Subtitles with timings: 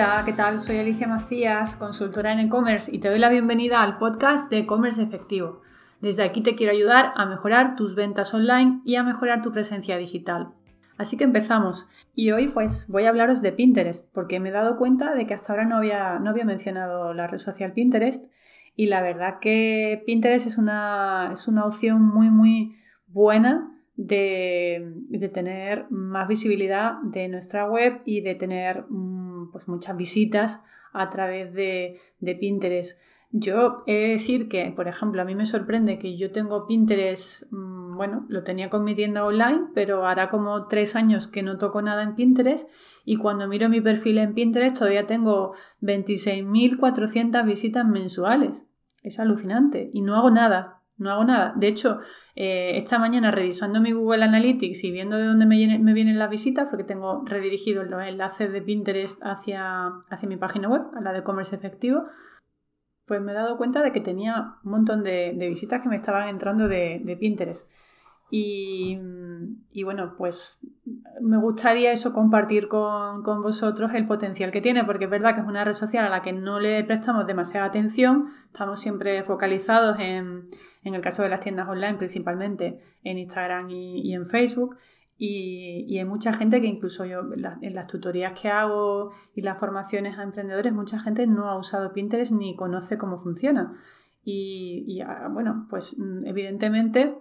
[0.00, 0.60] Hola, ¿qué tal?
[0.60, 5.02] Soy Alicia Macías, consultora en e-commerce y te doy la bienvenida al podcast de e-commerce
[5.02, 5.62] efectivo.
[6.00, 9.98] Desde aquí te quiero ayudar a mejorar tus ventas online y a mejorar tu presencia
[9.98, 10.50] digital.
[10.98, 11.88] Así que empezamos.
[12.14, 15.34] Y hoy pues voy a hablaros de Pinterest, porque me he dado cuenta de que
[15.34, 18.30] hasta ahora no había, no había mencionado la red social Pinterest
[18.76, 22.76] y la verdad que Pinterest es una, es una opción muy muy
[23.08, 28.84] buena de, de, tener más visibilidad de nuestra web y de tener
[29.52, 30.62] pues, muchas visitas
[30.92, 33.00] a través de, de, Pinterest.
[33.30, 37.42] Yo he de decir que, por ejemplo, a mí me sorprende que yo tengo Pinterest,
[37.50, 41.58] mm, bueno, lo tenía con mi tienda online, pero hará como tres años que no
[41.58, 42.70] toco nada en Pinterest
[43.04, 48.66] y cuando miro mi perfil en Pinterest todavía tengo 26.400 visitas mensuales.
[49.02, 51.54] Es alucinante y no hago nada, no hago nada.
[51.56, 52.00] De hecho,
[52.34, 56.66] eh, esta mañana revisando mi Google Analytics y viendo de dónde me, vienen, las visitas,
[56.68, 61.22] porque tengo redirigido los enlaces de Pinterest hacia, hacia mi página web, a la de
[61.22, 62.04] Commerce Efectivo,
[63.06, 66.28] pues me he dado cuenta de que tenía un montón de, visitas que me estaban
[66.28, 67.70] entrando de, Pinterest.
[68.30, 68.98] Y,
[69.84, 70.60] bueno, pues
[71.22, 75.40] me gustaría eso compartir con, con, vosotros el potencial que tiene, porque es verdad que
[75.40, 79.98] es una red social a la que no le prestamos demasiada atención, estamos siempre focalizados
[79.98, 80.44] en,
[80.82, 84.76] en el caso de las tiendas online principalmente en Instagram y, en Facebook.
[85.16, 90.18] Y, hay mucha gente que incluso yo en, las tutorías que hago y las formaciones
[90.18, 93.76] a emprendedores, mucha gente no ha usado Pinterest ni conoce cómo funciona.
[94.24, 97.16] Y, ah, bueno, pues mm, evidentemente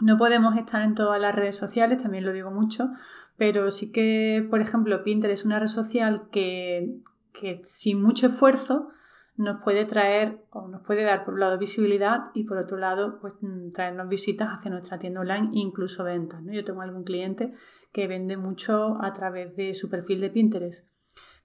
[0.00, 2.90] no podemos estar en todas las redes sociales, también lo digo mucho,
[3.36, 6.98] pero sí que, por ejemplo, Pinterest es una red social que,
[7.32, 8.90] que sin mucho esfuerzo
[9.36, 13.18] nos puede traer o nos puede dar por un lado visibilidad y por otro lado
[13.20, 16.42] pues mm, traernos visitas hacia nuestra tienda online e incluso ventas.
[16.42, 16.52] ¿no?
[16.52, 17.52] Yo tengo algún cliente
[17.92, 20.88] que vende mucho a través de su perfil de Pinterest.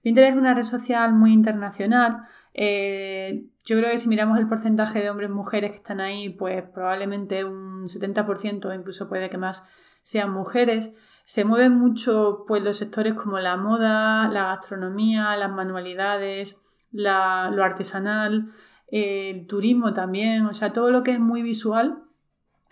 [0.02, 2.22] Pinterest es una red social muy internacional.
[2.54, 6.30] Eh, yo creo que si miramos el porcentaje de hombres y mujeres que están ahí,
[6.30, 9.64] pues probablemente un 70% o incluso puede que más
[10.02, 10.92] sean mujeres.
[11.24, 16.58] Se mueven mucho pues, los sectores como la moda, la gastronomía, las manualidades,
[16.92, 18.52] lo artesanal,
[18.92, 22.04] el turismo también, o sea, todo lo que es muy visual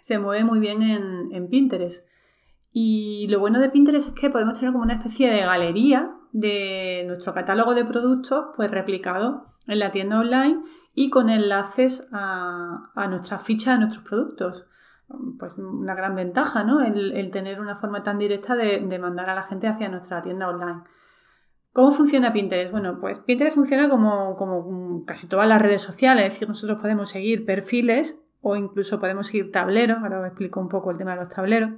[0.01, 2.07] se mueve muy bien en, Pinterest.
[2.73, 7.05] Y lo bueno de Pinterest es que podemos tener como una especie de galería de
[7.07, 10.61] nuestro catálogo de productos, pues replicado en la tienda online
[10.95, 14.67] y con enlaces a, a nuestras fichas de nuestros productos.
[15.39, 16.83] Pues una gran ventaja, ¿no?
[16.83, 20.83] El, tener una forma tan directa de mandar a la gente hacia nuestra tienda online.
[21.73, 22.73] ¿Cómo funciona Pinterest?
[22.73, 27.11] Bueno, pues Pinterest funciona como, como casi todas las redes sociales, es decir, nosotros podemos
[27.11, 31.21] seguir perfiles o incluso podemos seguir tableros, ahora os explico un poco el tema de
[31.21, 31.71] los tableros,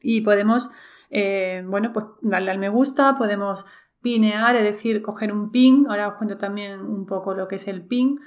[0.00, 0.70] y podemos,
[1.10, 3.66] eh, bueno, pues darle al me gusta, podemos
[4.00, 7.68] pinear, es decir, coger un pin, ahora os cuento también un poco lo que es
[7.68, 8.20] el pin,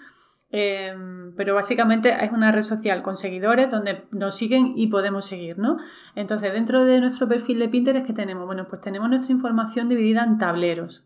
[0.50, 5.59] Em, pero básicamente es una red social con seguidores donde nos siguen y podemos seguir,
[5.59, 5.78] ¿no?
[6.16, 8.46] Entonces, dentro de nuestro perfil de Pinterest, ¿qué tenemos?
[8.46, 11.06] Bueno, pues tenemos nuestra información dividida en tableros.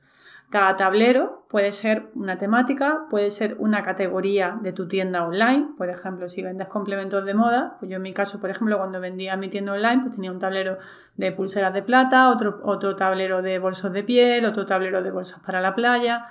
[0.51, 5.69] Cada tablero puede ser una temática, puede ser una categoría de tu tienda online.
[5.77, 8.99] Por ejemplo, si vendes complementos de moda, pues yo en mi caso, por ejemplo, cuando
[8.99, 10.77] vendía mi tienda online, pues tenía un tablero
[11.15, 15.39] de pulseras de plata, otro, otro tablero de bolsos de piel, otro tablero de bolsas
[15.39, 16.25] para la playa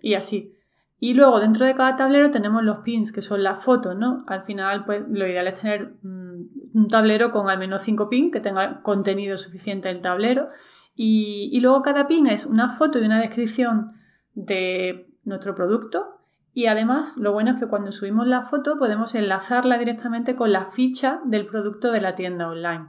[0.00, 0.57] y así.
[1.00, 4.24] Y luego dentro de cada tablero tenemos los pins, que son las fotos, ¿no?
[4.26, 8.32] Al final, pues lo ideal es tener mm, un tablero con al menos 5 pins,
[8.32, 10.48] que tenga contenido suficiente el tablero.
[10.96, 13.92] Y, y, luego cada pin es una foto y una descripción
[14.34, 16.20] de nuestro producto.
[16.52, 20.64] Y además, lo bueno es que cuando subimos la foto podemos enlazarla directamente con la
[20.64, 22.88] ficha del producto de la tienda online.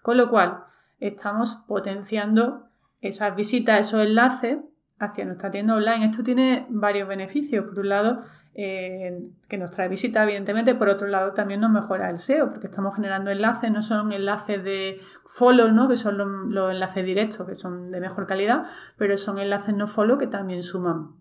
[0.00, 0.64] Con lo cual,
[0.98, 2.68] estamos potenciando
[3.02, 4.58] esas visitas, esos enlaces
[5.02, 6.06] hacia nuestra tienda online.
[6.06, 7.66] Esto tiene varios beneficios.
[7.66, 8.22] Por un lado,
[8.54, 10.74] eh, que nos trae visita, evidentemente.
[10.74, 14.62] Por otro lado, también nos mejora el SEO, porque estamos generando enlaces, no son enlaces
[14.62, 15.88] de follow, ¿no?
[15.88, 16.18] que son
[16.52, 18.66] los, enlaces directos, que son de mejor calidad,
[18.96, 21.12] pero son enlaces no follow que también suman.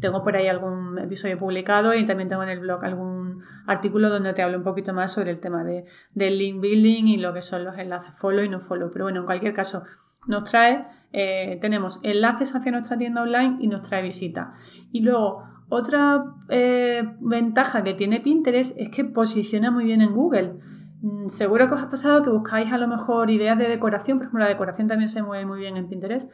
[0.00, 4.32] Tengo por ahí algún episodio publicado y también tengo en el blog algún artículo donde
[4.32, 7.40] te hablo un poquito más sobre el tema de, del link building y lo que
[7.40, 8.90] son los enlaces follow y no follow.
[8.92, 9.84] Pero bueno, en cualquier caso,
[10.26, 14.54] nos trae, eh, tenemos enlaces hacia nuestra tienda online y nos trae visita.
[14.90, 20.54] Y luego, otra eh, ventaja que tiene Pinterest es que posiciona muy bien en Google.
[21.02, 24.26] Mm, seguro que os ha pasado que buscáis a lo mejor ideas de decoración, por
[24.26, 26.30] ejemplo, la decoración también se mueve muy bien en Pinterest.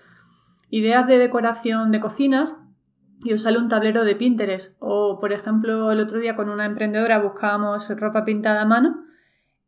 [0.70, 2.60] Ideas de decoración de cocinas
[3.22, 4.76] y os sale un tablero de Pinterest.
[4.78, 9.09] O, por ejemplo, el otro día con una emprendedora buscábamos ropa pintada a mano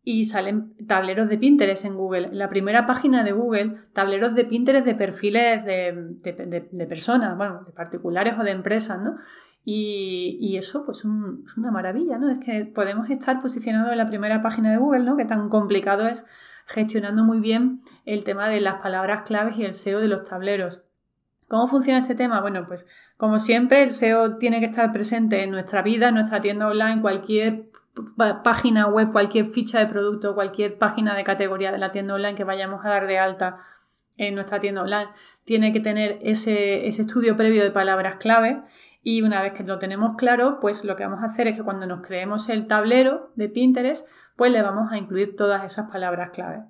[0.04, 2.26] y salen tableros de Pinterest en Google.
[2.28, 7.72] En la primera página de Google, tableros de Pinterest de perfiles de, personas, bueno, de
[7.72, 9.16] particulares o de empresas, ¿no?
[9.64, 12.30] Y, eso, pues, es una maravilla, ¿no?
[12.30, 15.16] Es que podemos estar posicionados en la primera página de Google, ¿no?
[15.16, 16.26] Que tan complicado es
[16.66, 20.84] gestionando muy bien el tema de las palabras claves y el SEO de los tableros.
[21.46, 22.40] ¿Cómo funciona este tema?
[22.40, 26.40] Bueno, pues como siempre, el SEO tiene que estar presente en nuestra vida, en nuestra
[26.40, 27.70] tienda online, cualquier
[28.42, 32.44] página web, cualquier ficha de producto, cualquier página de categoría de la tienda online que
[32.44, 33.58] vayamos a dar de alta
[34.16, 35.08] en nuestra tienda online,
[35.44, 38.62] tiene que tener ese, estudio previo de palabras clave
[39.02, 41.64] y una vez que lo tenemos claro, pues lo que vamos a hacer es que
[41.64, 44.06] cuando nos creemos el tablero de Pinterest,
[44.36, 46.62] pues le vamos a incluir todas esas palabras clave.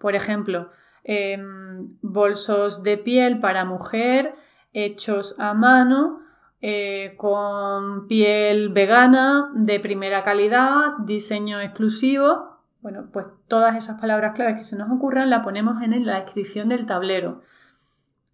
[0.00, 0.70] Por ejemplo,
[1.04, 4.34] em, bolsos de piel para mujer
[4.72, 6.25] hechos a mano
[6.60, 12.56] eh, con piel vegana, de primera calidad, diseño exclusivo.
[12.80, 16.68] Bueno, pues todas esas palabras claves que se nos ocurran las ponemos en la descripción
[16.68, 17.42] del tablero.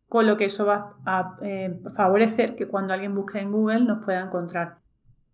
[0.09, 4.05] Con lo que eso va a eh, favorecer que cuando alguien busque en Google nos
[4.05, 4.79] pueda encontrar.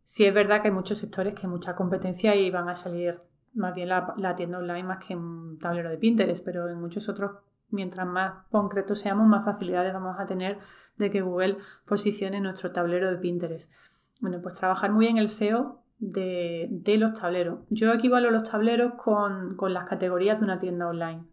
[0.04, 3.20] Si es verdad que hay muchos sectores que hay mucha competencia y van a salir
[3.54, 7.32] más bien la tienda online más que un tablero de Pinterest, pero en muchos otros
[7.70, 10.58] mientras más concretos seamos, más facilidades vamos a tener
[10.96, 13.70] de que Google posicione nuestro tablero de Pinterest.
[14.20, 17.60] Bueno, pues trabajar muy bien el SEO de, los tableros.
[17.70, 21.24] Yo equivalo los tableros con, las categorías de una tienda online.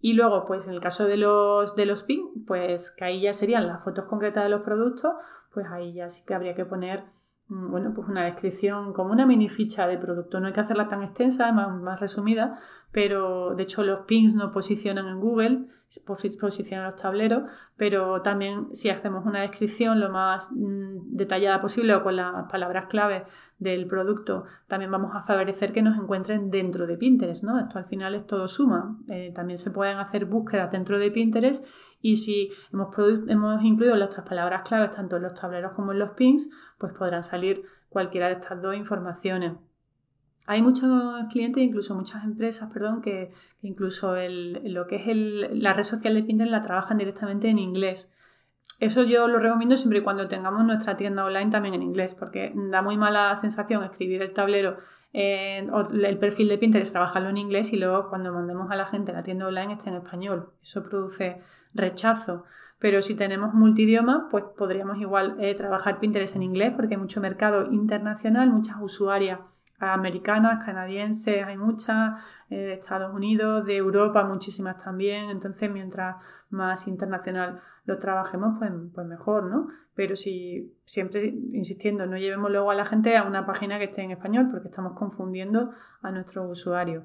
[0.00, 3.32] Y luego, pues en el caso de los, de los pin, pues que ahí ya
[3.32, 5.14] serían las fotos concretas de los productos,
[5.52, 7.04] pues ahí ya sí que habría que poner
[7.48, 10.40] bueno, pues una descripción como una mini ficha de producto.
[10.40, 12.58] No hay que hacerla tan extensa, más, más resumida,
[12.90, 15.66] pero de hecho los pins no posicionan en Google,
[16.04, 17.44] posicionan los tableros,
[17.76, 22.86] pero también si hacemos una descripción lo más mm, detallada posible o con las palabras
[22.86, 23.24] clave
[23.58, 27.58] del producto, también vamos a favorecer que nos encuentren dentro de Pinterest, ¿no?
[27.58, 28.98] Esto al final es todo suma.
[29.08, 31.64] Eh, también se pueden hacer búsquedas dentro de Pinterest
[32.00, 32.88] y si hemos,
[33.28, 37.24] hemos incluido nuestras palabras claves tanto en los tableros como en los pins, pues podrán
[37.24, 39.54] salir cualquiera de estas dos informaciones.
[40.46, 40.88] Hay muchos
[41.30, 43.32] clientes, incluso muchas empresas, perdón, que,
[43.62, 48.12] incluso lo que es la red social de Pinterest la trabajan directamente en inglés.
[48.78, 52.52] Eso yo lo recomiendo siempre y cuando tengamos nuestra tienda online también en inglés, porque
[52.54, 54.76] da muy mala sensación escribir el tablero
[55.12, 59.12] o el perfil de Pinterest, trabajarlo en inglés y luego cuando mandemos a la gente
[59.12, 60.50] la tienda online esté en español.
[60.62, 61.40] Eso produce
[61.74, 62.44] rechazo.
[62.78, 67.22] Pero si tenemos multidioma, pues podríamos igual eh, trabajar Pinterest en inglés porque hay mucho
[67.22, 69.38] mercado internacional, muchas usuarias
[69.78, 72.20] americanas, canadienses, hay muchas,
[72.50, 75.30] eh, de Estados Unidos, de Europa, muchísimas también.
[75.30, 76.16] Entonces, mientras
[76.50, 79.68] más internacional lo trabajemos, pues, pues mejor, ¿no?
[79.94, 84.02] Pero si siempre insistiendo, no llevemos luego a la gente a una página que esté
[84.02, 87.04] en español porque estamos confundiendo a nuestros usuarios.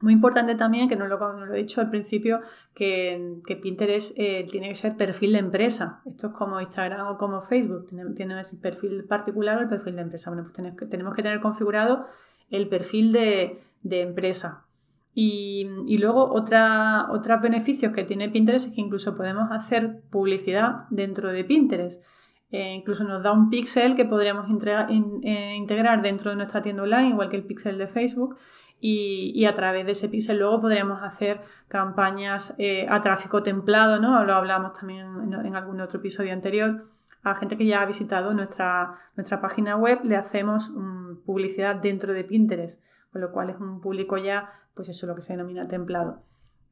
[0.00, 2.40] Muy importante también, que no lo, he dicho al principio,
[2.74, 6.02] que, Pinterest eh, tiene que ser perfil de empresa.
[6.04, 7.86] Esto es como Instagram o como Facebook.
[7.88, 10.30] Tiene, tiene ese perfil particular o el perfil de empresa.
[10.30, 12.04] Bueno, pues tenemos que, tenemos que tener configurado
[12.50, 14.66] el perfil de, empresa.
[15.14, 21.32] Y, luego otra, otros beneficios que tiene Pinterest es que incluso podemos hacer publicidad dentro
[21.32, 22.04] de Pinterest.
[22.50, 27.08] Eh, incluso nos da un pixel que podríamos eh, integrar dentro de nuestra tienda online,
[27.08, 28.36] igual que el pixel de Facebook
[28.80, 34.22] y, a través de ese pixel luego podríamos hacer campañas eh, a tráfico templado, ¿no?
[34.24, 36.86] Lo hablamos también en, algún otro episodio anterior.
[37.22, 42.12] A gente que ya ha visitado nuestra, nuestra página web le hacemos mm, publicidad dentro
[42.12, 45.32] de Pinterest, con lo cual es un público ya, pues eso es lo que se
[45.32, 46.22] denomina templado.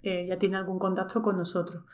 [0.02, 1.84] Eh, ya tiene algún contacto con nosotros.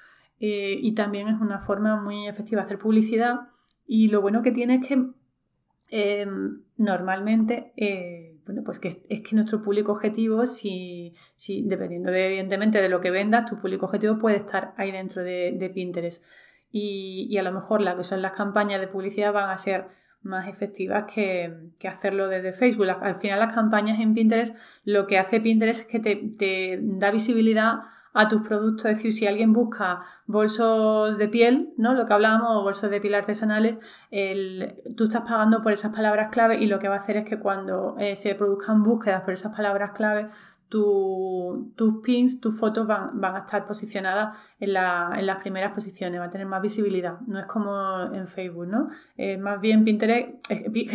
[0.40, 3.48] Eh, y también es una forma muy efectiva de hacer publicidad
[3.86, 5.12] y lo bueno que tiene es que
[6.76, 7.72] normalmente
[8.50, 13.00] bueno, pues que es, que nuestro público objetivo, si, si, dependiendo de, evidentemente de lo
[13.00, 16.24] que vendas, tu público objetivo puede estar ahí dentro de, Pinterest.
[16.72, 19.86] Y, a lo mejor las que son las campañas de publicidad van a ser
[20.22, 22.88] más efectivas que, hacerlo desde Facebook.
[22.88, 27.12] Al final las campañas en Pinterest, lo que hace Pinterest es que te, te da
[27.12, 28.86] visibilidad a tus productos.
[28.86, 31.94] Es decir, si alguien busca bolsos de piel, ¿no?
[31.94, 33.76] Lo que hablábamos, bolsos de piel artesanales,
[34.10, 37.24] el, tú estás pagando por esas palabras clave y lo que va a hacer es
[37.28, 40.30] que cuando eh, se produzcan búsquedas por esas palabras clave,
[40.70, 46.46] tus pins, tus fotos van, a estar posicionadas en, las primeras posiciones, va a tener
[46.46, 47.20] más visibilidad.
[47.26, 48.88] No es como en Facebook, ¿no?
[49.40, 50.28] más bien Pinterest,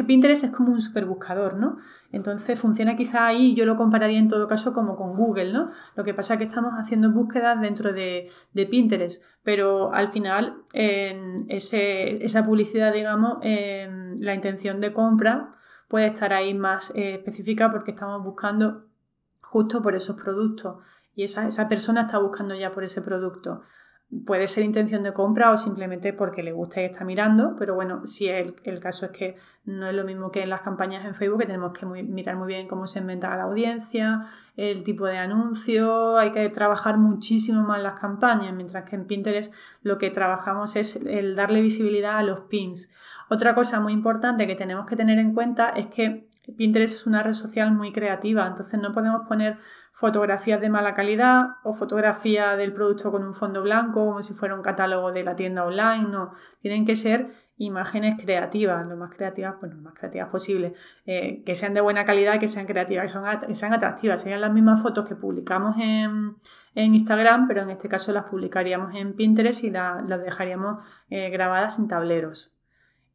[0.08, 1.78] Pinterest es como un superbuscador, ¿no?
[2.12, 5.70] Entonces funciona quizá ahí, yo lo compararía en todo caso como con Google, ¿no?
[5.96, 8.30] Lo que pasa es que estamos haciendo búsquedas dentro de,
[8.72, 15.56] Pinterest, pero al final en esa publicidad, digamos, en la intención de compra
[15.88, 18.86] puede estar ahí más eh, específica porque estamos buscando
[19.56, 20.80] justo por esos productos
[21.14, 23.62] y esa, esa persona está buscando ya por ese producto.
[24.26, 28.06] Puede ser intención de compra o simplemente porque le gusta y está mirando, pero bueno,
[28.06, 31.16] si el, el caso es que no es lo mismo que en las campañas en
[31.16, 35.20] Facebook, que tenemos que mirar muy bien cómo se inventa la audiencia, el tipo de
[35.20, 40.76] anuncio, hay que trabajar muchísimo más las campañas, mientras que en Pinterest lo que trabajamos
[40.76, 42.92] es el darle visibilidad a los pins.
[43.30, 47.24] Otra cosa muy importante que tenemos que tener en cuenta es que Pinterest es una
[47.24, 49.58] red social muy creativa, entonces no podemos poner
[49.92, 54.54] fotografías de mala calidad o fotografía del producto con un fondo blanco como si fuera
[54.54, 59.56] un catálogo de la tienda online, no, tienen que ser imágenes creativas, lo más creativas,
[59.60, 60.74] pues lo más creativas posible,
[61.06, 63.14] eh, que sean de buena calidad, que sean creativas,
[63.48, 66.36] que, sean atractivas, serían las mismas fotos que publicamos en,
[66.76, 71.88] Instagram, pero en este caso las publicaríamos en Pinterest y las dejaríamos eh, grabadas en
[71.88, 72.55] tableros.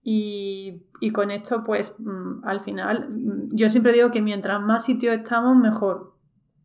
[0.03, 5.15] Y, con esto, pues mm, al final, mm, yo siempre digo que mientras más sitios
[5.17, 6.15] estamos, mejor.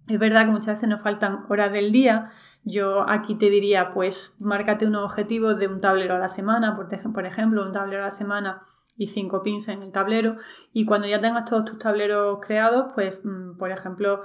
[0.08, 2.32] Es verdad que muchas veces nos faltan horas del día.
[2.64, 6.88] Yo aquí te diría, pues márcate unos objetivos de un tablero a la semana, por,
[7.14, 8.62] por ejemplo, un tablero a la semana
[8.98, 10.38] y cinco pins en el tablero.
[10.72, 14.22] Y cuando ya tengas todos tus tableros creados, pues, mm, por ejemplo,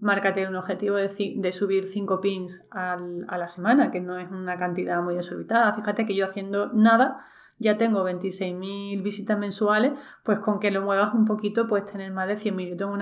[0.00, 5.02] márcate un objetivo de, subir cinco pins a la semana, que no es una cantidad
[5.02, 5.72] muy desorbitada.
[5.72, 7.24] Fíjate que yo haciendo nada
[7.58, 12.28] ya tengo 26.000 visitas mensuales, pues con que lo muevas un poquito puedes tener más
[12.28, 12.70] de 100.000.
[12.70, 12.94] Yo tengo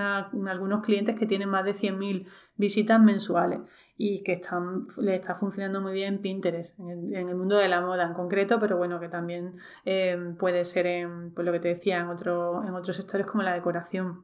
[0.49, 3.59] algunos clientes que tienen más de 100.000 visitas mensuales
[3.97, 8.07] y que están, les está funcionando muy bien Pinterest, en el, mundo de la moda
[8.07, 11.99] en concreto, pero bueno, que también eh, puede ser en, pues lo que te decía,
[11.99, 14.23] en, otro, en otros sectores como la decoración.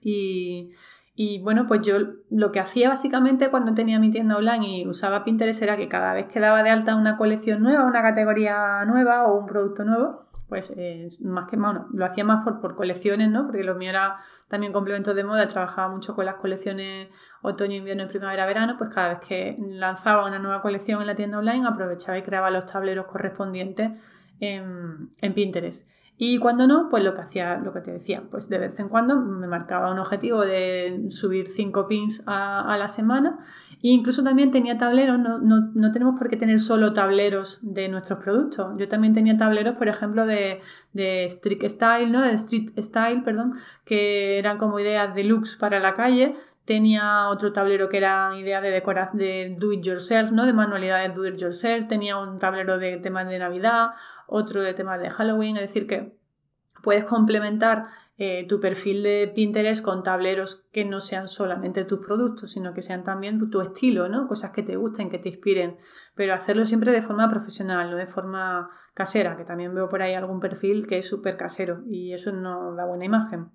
[0.00, 0.72] Y,
[1.14, 1.96] y bueno, pues yo
[2.30, 6.14] lo que hacía básicamente cuando tenía mi tienda online y usaba Pinterest era que cada
[6.14, 10.26] vez que daba de alta una colección nueva, una categoría nueva o un producto nuevo,
[10.48, 13.46] pues eh, más que bueno, lo hacía más por, por colecciones, ¿no?
[13.46, 17.08] Porque lo mío era también complementos de moda, trabajaba mucho con las colecciones
[17.42, 21.14] otoño, invierno y primavera, verano, pues cada vez que lanzaba una nueva colección en la
[21.14, 23.92] tienda online aprovechaba y creaba los tableros correspondientes
[24.40, 25.88] en, en Pinterest.
[26.24, 28.88] Y cuando no, pues lo que hacía, lo que te decía, pues de vez en
[28.88, 33.40] cuando me marcaba un objetivo de subir 5 pins a, la semana.
[33.82, 37.88] E incluso también tenía tableros, no, no, no, tenemos por qué tener solo tableros de
[37.88, 38.72] nuestros productos.
[38.78, 40.60] Yo también tenía tableros, por ejemplo, de,
[40.92, 42.22] de street style, ¿no?
[42.22, 46.36] De street style, perdón, que eran como ideas de looks para la calle.
[46.64, 50.46] Tenía otro tablero que era ideas de decorar de do it yourself, ¿no?
[50.46, 51.88] De manualidades do it yourself.
[51.88, 53.90] Tenía un tablero de temas de Navidad
[54.26, 56.16] otro de temas de Halloween, es decir, que
[56.82, 62.52] puedes complementar eh, tu perfil de Pinterest con tableros que no sean solamente tus productos,
[62.52, 64.28] sino que sean también tu, estilo, ¿no?
[64.28, 65.76] Cosas que te gusten, que te inspiren,
[66.14, 70.14] pero hacerlo siempre de forma profesional, no de forma casera, que también veo por ahí
[70.14, 73.50] algún perfil que es súper casero y eso no da buena imagen.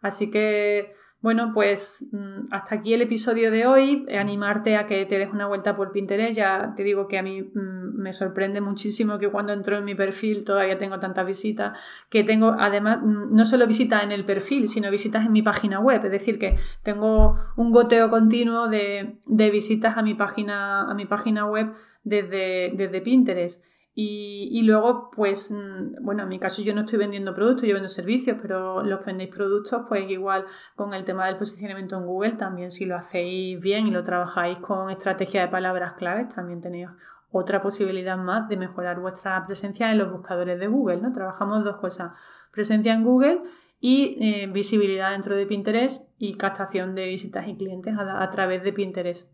[0.00, 4.06] Así que bueno, pues mm, hasta aquí el episodio de hoy.
[4.18, 6.32] Animarte a que te des una vuelta por Pinterest.
[6.32, 9.94] Ya te digo que a mí mm, me sorprende muchísimo que cuando entro en mi
[9.94, 11.78] perfil todavía tengo tantas visitas.
[12.08, 15.78] Que tengo además mm, no solo visitas en el perfil, sino visitas en mi página
[15.78, 16.02] web.
[16.06, 21.44] Es decir, que tengo un goteo continuo de, visitas a mi página, a mi página
[21.44, 23.62] web desde, desde Pinterest.
[24.02, 27.90] Y, luego, pues, mm, bueno, en mi caso yo no estoy vendiendo productos, yo vendo
[27.90, 32.32] servicios, pero los que vendéis productos, pues igual con el tema del posicionamiento en Google,
[32.32, 36.88] también si lo hacéis bien y lo trabajáis con estrategia de palabras claves, también tenéis
[37.30, 41.12] otra posibilidad más de mejorar vuestra presencia en los buscadores de Google, ¿no?
[41.12, 42.12] Trabajamos dos cosas,
[42.52, 43.42] presencia en Google
[43.80, 48.72] y eh, visibilidad dentro de Pinterest y captación de visitas y clientes a través de
[48.72, 49.30] Pinterest.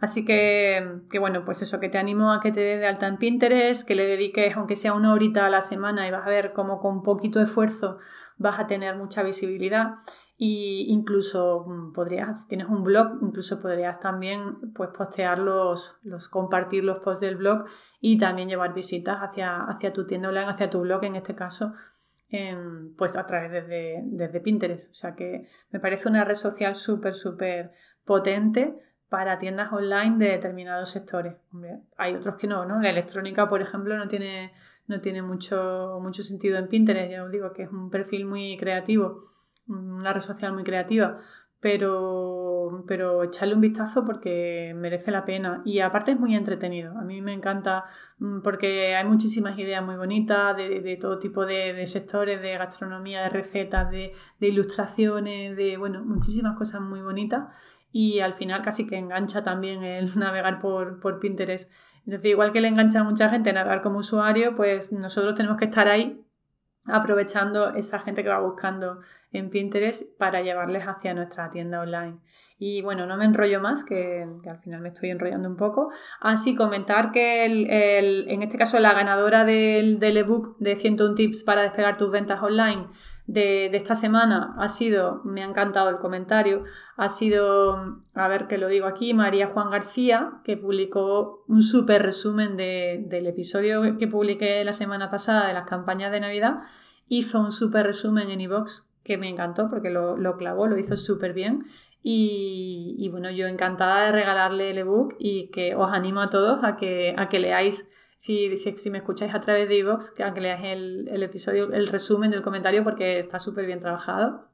[0.00, 3.08] Así que, que, bueno, pues eso, que te animo a que te des de alta
[3.08, 6.30] en Pinterest, que le dediques aunque sea una horita a la semana y vas a
[6.30, 7.98] ver cómo con poquito esfuerzo
[8.36, 9.94] vas a tener mucha visibilidad
[10.36, 16.84] y incluso mm, podrías, tienes un blog, incluso podrías también pues postear los, los compartir
[16.84, 17.64] los posts del blog
[18.00, 21.74] y también llevar visitas hacia, hacia tu tienda online, hacia tu blog en este caso,
[22.96, 24.92] pues a través desde, desde Pinterest.
[24.92, 27.72] O sea que me parece una red social súper, súper
[28.04, 28.78] potente
[29.08, 31.34] para tiendas online de determinados sectores.
[31.96, 32.80] hay otros que no, ¿no?
[32.80, 34.52] La electrónica, por ejemplo, no tiene,
[34.86, 37.10] no tiene mucho, mucho sentido en Pinterest.
[37.10, 39.24] Ya os digo que es un perfil muy creativo,
[39.66, 41.18] una red social muy creativa,
[41.60, 45.62] pero, pero echarle un vistazo porque merece la pena.
[45.64, 46.96] Y aparte es muy entretenido.
[46.98, 47.86] A mí me encanta
[48.18, 52.58] mm, porque hay muchísimas ideas muy bonitas de, de todo tipo de, de, sectores, de
[52.58, 57.48] gastronomía, de recetas, de, de ilustraciones, de, bueno, muchísimas cosas muy bonitas
[57.92, 61.70] y al final casi que engancha también el navegar por, por Pinterest.
[62.06, 65.58] Es decir, igual que le engancha a mucha gente navegar como usuario, pues nosotros tenemos
[65.58, 66.24] que estar ahí
[66.88, 72.18] aprovechando esa gente que va buscando en Pinterest para llevarles hacia nuestra tienda online.
[72.58, 75.90] Y bueno, no me enrollo más, que, al final me estoy enrollando un poco.
[76.20, 81.62] Así comentar que en este caso la ganadora del, del ebook de 101 tips para
[81.62, 82.88] despegar tus ventas online
[83.28, 86.64] de, esta semana ha sido, me ha encantado el comentario,
[86.96, 92.02] ha sido, a ver que lo digo aquí, María Juan García, que publicó un súper
[92.02, 96.62] resumen del episodio que publiqué la semana pasada de las campañas de Navidad.
[97.06, 101.34] Hizo un súper resumen en iVoox que me encantó porque lo, clavó, lo hizo súper
[101.34, 101.66] bien.
[102.02, 106.76] Y, bueno, yo encantada de regalarle el ebook y que os animo a todos a
[106.76, 110.64] que, a que leáis si, si, me escucháis a través de iVoox, que, que leáis
[110.64, 114.48] el, episodio, el resumen del comentario porque está súper bien trabajado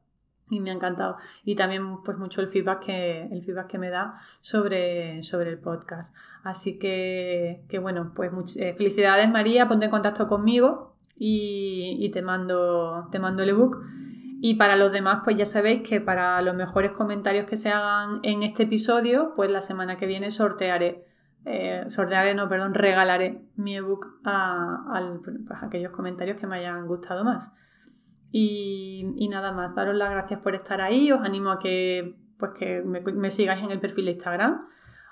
[0.51, 1.17] y me ha encantado.
[1.45, 5.59] Y también pues mucho el feedback que, el feedback que me da sobre, sobre el
[5.59, 6.15] podcast.
[6.43, 12.21] Así que, que bueno, pues eh, felicidades María, ponte en contacto conmigo y, y, te,
[12.21, 13.79] mando, te mando el ebook.
[14.43, 18.21] Y para los demás, pues ya sabéis que para los mejores comentarios que se hagan
[18.25, 21.14] en este episodio, pues la semana que viene sortearé
[21.47, 24.85] eh, sortearé, no, perdón, regalaré mi ebook a,
[25.23, 27.53] pues, aquellos comentarios que me hayan gustado más.
[28.31, 32.83] Y, nada más, daros las gracias por estar ahí, os animo a que, pues que
[32.83, 34.67] me, sigáis en el perfil de Instagram,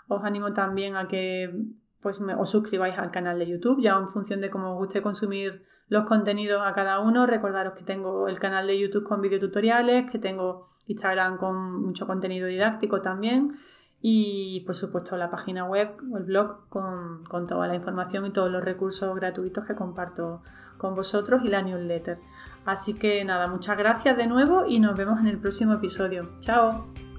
[0.09, 1.55] os animo también a que
[2.01, 5.65] pues os suscribáis al canal de YouTube, ya en función de cómo os guste consumir
[5.87, 7.27] los contenidos a cada uno.
[7.27, 12.49] Recordaros que tengo el canal de YouTube con videotutoriales, que tengo Instagram con mucho contenido
[12.49, 13.57] didáctico también
[14.03, 18.31] y por supuesto la página web o el blog con, con, toda la información y
[18.31, 20.43] todos los recursos gratuitos que comparto
[20.77, 22.19] con vosotros y la newsletter.
[22.67, 26.31] Así que nada, muchas gracias de nuevo y nos vemos en el próximo episodio.
[26.41, 27.12] Chao.